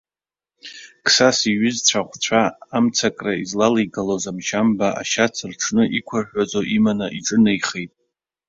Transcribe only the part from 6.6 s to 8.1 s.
иманы иҿынеихеит.